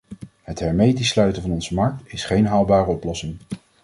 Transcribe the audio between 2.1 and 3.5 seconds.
is geen haalbare oplossing.